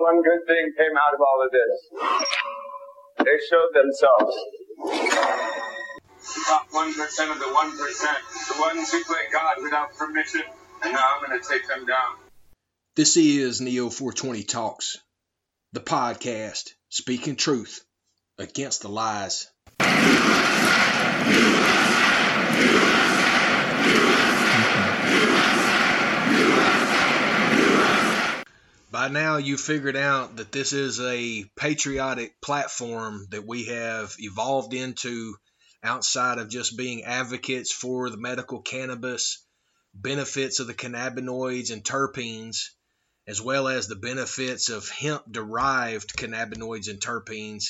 [0.00, 1.72] one good thing came out of all of this.
[3.18, 4.36] They showed themselves.
[6.46, 8.18] Top one percent of the one percent,
[8.48, 10.42] the ones who play God without permission,
[10.82, 12.16] and now I'm going to take them down.
[12.96, 14.98] This is Neo 420 Talks,
[15.72, 17.84] the podcast speaking truth
[18.38, 19.48] against the lies.
[28.90, 34.74] By now, you figured out that this is a patriotic platform that we have evolved
[34.74, 35.36] into
[35.80, 39.46] outside of just being advocates for the medical cannabis,
[39.94, 42.70] benefits of the cannabinoids and terpenes,
[43.28, 47.66] as well as the benefits of hemp derived cannabinoids and terpenes.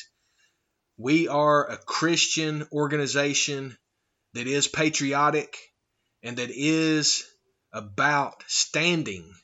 [0.96, 3.76] We are a Christian organization
[4.32, 5.54] that is patriotic
[6.22, 7.26] and that is
[7.74, 9.34] about standing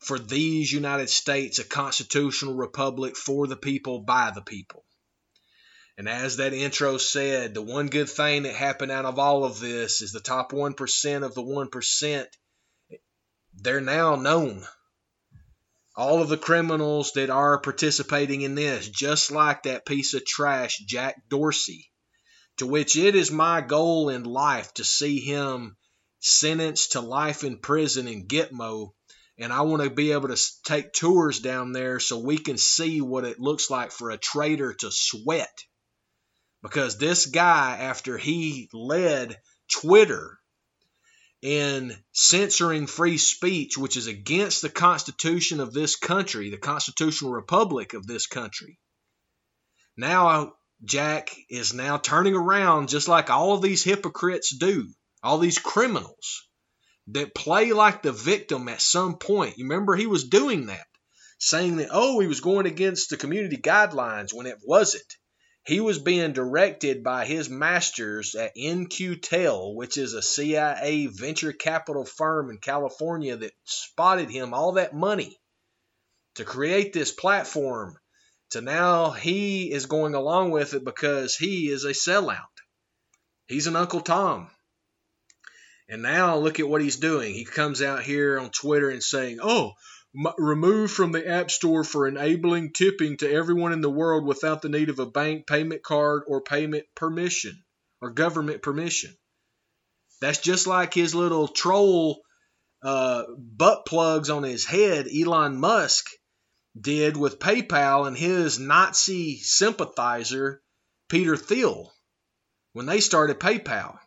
[0.00, 4.84] for these United States, a constitutional republic for the people, by the people.
[5.98, 9.60] And as that intro said, the one good thing that happened out of all of
[9.60, 12.26] this is the top 1% of the 1%,
[13.54, 14.66] they're now known.
[15.94, 20.78] All of the criminals that are participating in this, just like that piece of trash,
[20.78, 21.90] Jack Dorsey,
[22.56, 25.76] to which it is my goal in life to see him
[26.20, 28.92] sentenced to life in prison in Gitmo
[29.40, 33.00] and I want to be able to take tours down there so we can see
[33.00, 35.64] what it looks like for a traitor to sweat.
[36.62, 39.38] Because this guy, after he led
[39.72, 40.38] Twitter
[41.40, 47.94] in censoring free speech, which is against the Constitution of this country, the constitutional republic
[47.94, 48.78] of this country,
[49.96, 50.52] now
[50.84, 54.86] Jack is now turning around just like all of these hypocrites do,
[55.22, 56.46] all these criminals
[57.12, 59.58] that play like the victim at some point.
[59.58, 60.86] You remember he was doing that,
[61.38, 65.02] saying that, oh, he was going against the community guidelines when it wasn't.
[65.66, 72.04] He was being directed by his masters at In-Q-Tel, which is a CIA venture capital
[72.04, 75.38] firm in California that spotted him all that money
[76.36, 77.96] to create this platform.
[78.52, 82.38] To now he is going along with it because he is a sellout.
[83.46, 84.50] He's an Uncle Tom.
[85.90, 87.34] And now look at what he's doing.
[87.34, 89.72] He comes out here on Twitter and saying, "Oh,
[90.38, 94.68] removed from the App Store for enabling tipping to everyone in the world without the
[94.68, 97.64] need of a bank payment card or payment permission
[98.00, 99.18] or government permission."
[100.20, 102.22] That's just like his little troll
[102.82, 106.06] uh, butt plugs on his head, Elon Musk
[106.80, 110.62] did with PayPal and his Nazi sympathizer,
[111.08, 111.92] Peter Thiel,
[112.74, 113.98] when they started PayPal.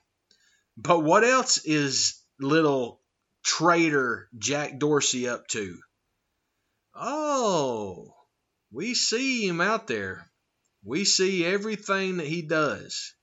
[0.78, 3.02] But what else is little
[3.44, 5.80] traitor Jack Dorsey up to?
[6.96, 8.16] Oh,
[8.72, 10.30] we see him out there.
[10.84, 13.14] We see everything that he does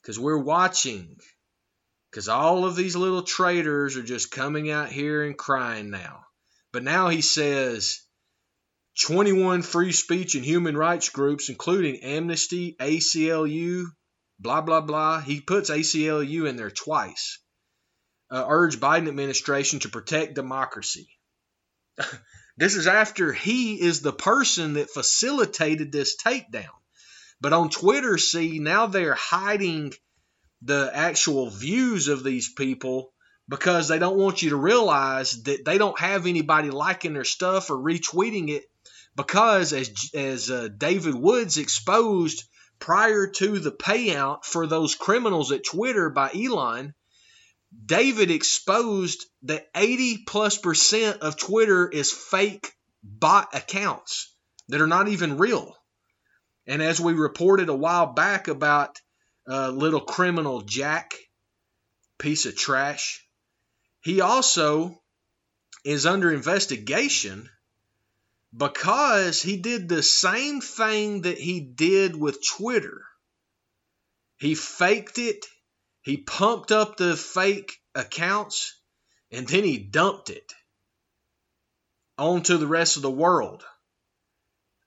[0.00, 1.18] because we're watching.
[2.10, 6.24] Because all of these little traitors are just coming out here and crying now.
[6.72, 8.00] But now he says
[9.00, 13.86] 21 free speech and human rights groups, including Amnesty, ACLU,
[14.38, 15.20] blah blah blah.
[15.20, 17.38] He puts ACLU in there twice.
[18.30, 21.08] Uh, urge Biden administration to protect democracy.
[22.56, 26.74] this is after he is the person that facilitated this takedown.
[27.40, 29.92] But on Twitter, see now they're hiding
[30.62, 33.12] the actual views of these people
[33.48, 37.70] because they don't want you to realize that they don't have anybody liking their stuff
[37.70, 38.64] or retweeting it
[39.14, 42.44] because as as uh, David Woods exposed
[42.78, 46.94] prior to the payout for those criminals at Twitter by Elon,
[47.84, 52.72] David exposed that 80 plus percent of Twitter is fake
[53.02, 54.34] bot accounts
[54.68, 55.76] that are not even real.
[56.66, 59.00] And as we reported a while back about
[59.48, 61.14] uh, little criminal Jack,
[62.18, 63.24] piece of trash,
[64.00, 65.00] he also
[65.84, 67.48] is under investigation
[68.56, 73.04] because he did the same thing that he did with Twitter.
[74.38, 75.44] He faked it,
[76.02, 78.80] he pumped up the fake accounts,
[79.30, 80.52] and then he dumped it
[82.16, 83.64] onto the rest of the world.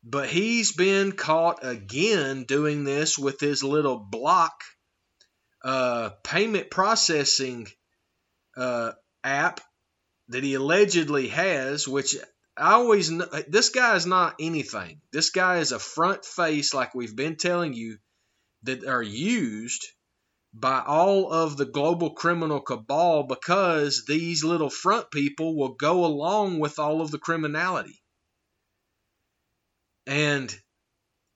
[0.03, 4.63] But he's been caught again doing this with his little block
[5.63, 7.67] uh, payment processing
[8.55, 8.93] uh,
[9.23, 9.59] app
[10.29, 12.15] that he allegedly has, which
[12.59, 15.01] I always know this guy is not anything.
[15.11, 17.97] This guy is a front face, like we've been telling you,
[18.63, 19.85] that are used
[20.53, 26.59] by all of the global criminal cabal because these little front people will go along
[26.59, 28.01] with all of the criminality.
[30.05, 30.53] And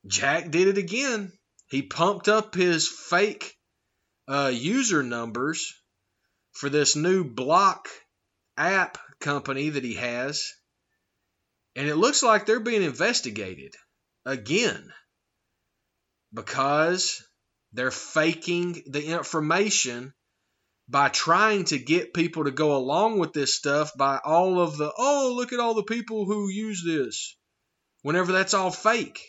[0.08, 1.31] Jack did it again.
[1.68, 3.56] He pumped up his fake
[4.28, 5.74] uh, user numbers
[6.52, 7.88] for this new block
[8.58, 10.44] app company that he has.
[11.75, 13.75] And it looks like they're being investigated
[14.25, 14.92] again
[16.34, 17.24] because
[17.74, 20.14] they're faking the information
[20.88, 24.92] by trying to get people to go along with this stuff by all of the,
[24.98, 27.36] oh, look at all the people who use this,
[28.02, 29.20] whenever that's all fake.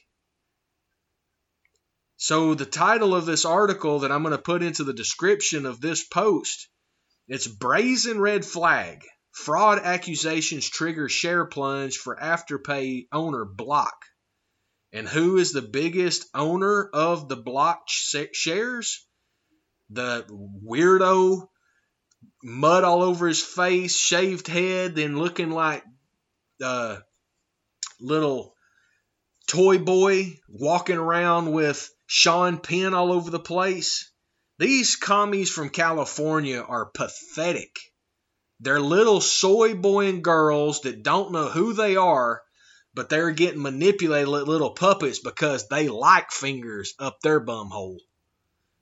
[2.17, 5.81] So the title of this article that I'm going to put into the description of
[5.81, 6.69] this post,
[7.29, 9.05] it's brazen red flag.
[9.35, 14.07] Fraud accusations trigger share plunge for Afterpay owner Block.
[14.93, 19.05] And who is the biggest owner of the Block shares?
[19.91, 21.49] The weirdo,
[22.45, 25.83] mud all over his face, shaved head, then looking like
[26.61, 27.03] the
[28.01, 28.55] little
[29.49, 34.13] toy boy walking around with Sean Penn all over the place.
[34.59, 37.77] These commies from California are pathetic.
[38.61, 42.43] They're little soy boy and girls that don't know who they are,
[42.95, 47.99] but they're getting manipulated like little puppets because they like fingers up their bumhole.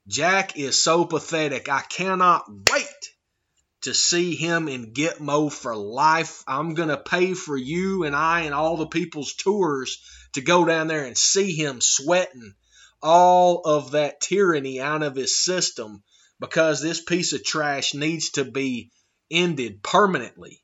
[0.06, 1.69] Jack is so pathetic.
[1.69, 2.86] I cannot wait
[3.82, 6.44] to see him in Gitmo for life.
[6.46, 9.98] I'm going to pay for you and I and all the people's tours
[10.34, 12.54] to go down there and see him sweating
[13.02, 16.02] all of that tyranny out of his system
[16.38, 18.90] because this piece of trash needs to be
[19.32, 20.62] ended permanently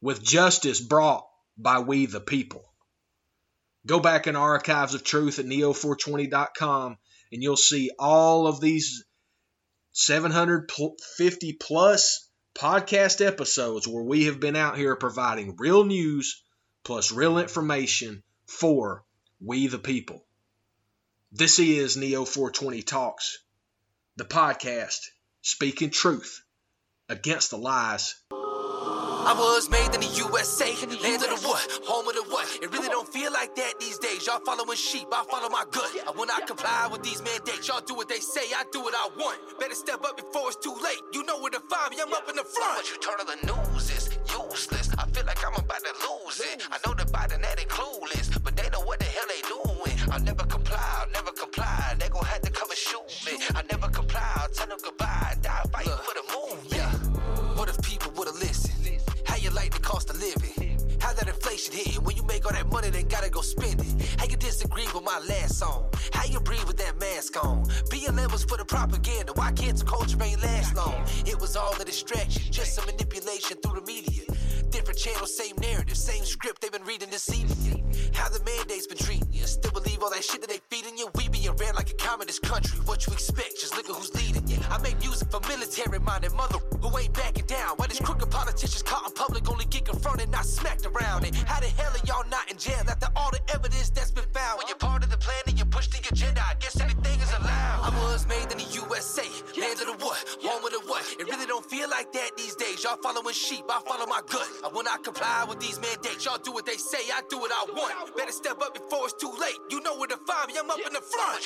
[0.00, 1.26] with justice brought
[1.58, 2.64] by we the people.
[3.86, 6.96] Go back in archives of truth at neo420.com
[7.32, 9.04] and you'll see all of these
[9.92, 16.42] 750 plus podcast episodes where we have been out here providing real news
[16.84, 19.04] plus real information for
[19.40, 20.24] we the people.
[21.32, 23.38] This is Neo 420 Talks,
[24.16, 25.06] the podcast
[25.42, 26.42] speaking truth
[27.10, 28.14] against the lies.
[28.30, 30.72] I was made in the USA,
[31.04, 32.48] land of the what, home of the what.
[32.62, 34.26] It really don't feel like that these days.
[34.26, 35.92] Y'all following sheep, I follow my gut.
[36.08, 37.68] I will not comply with these mandates.
[37.68, 39.38] Y'all do what they say, I do what I want.
[39.60, 40.98] Better step up before it's too late.
[41.12, 42.80] You know where to find me, I'm up in the front.
[42.80, 44.88] But you turn on the news is useless.
[44.96, 46.64] I feel like I'm about to lose it.
[46.72, 46.94] I know
[64.20, 65.86] How you disagree with my last song?
[66.12, 67.64] How you breathe with that mask on?
[67.88, 69.32] BLM was for the propaganda.
[69.32, 71.06] Why the culture ain't last long?
[71.24, 74.24] It was all a distraction, just some manipulation through the media.
[74.68, 77.82] Different channels, same narrative, same script they've been reading deceiving you.
[78.12, 79.46] How the mandates been treating you.
[79.46, 81.08] Still believe all that shit that they feeding you.
[81.16, 82.78] We being ran like a communist country.
[82.84, 83.58] What you expect?
[83.58, 84.58] Just look at who's leading you.
[84.70, 87.76] I make music for military minded mother who ain't backing down.
[87.76, 91.34] Why these crooked politicians caught in public only get confronted, not smacked around it?
[91.34, 94.09] How the hell are y'all not in jail after all the evidence that's
[94.50, 94.58] found?
[94.58, 97.32] When you're part of the plan and you push the agenda, I guess anything is
[97.32, 97.80] allowed.
[97.82, 99.26] I was made in the USA,
[99.58, 101.04] land of the what, home of the what.
[101.18, 102.84] It really don't feel like that these days.
[102.84, 104.48] Y'all following sheep, I follow my gut.
[104.64, 106.24] I will not comply with these mandates.
[106.24, 108.16] Y'all do what they say, I do what I want.
[108.16, 109.58] Better step up before it's too late.
[109.70, 111.40] You know where to find me, I'm up in the front.